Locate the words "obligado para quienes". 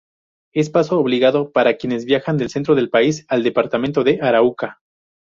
0.97-2.05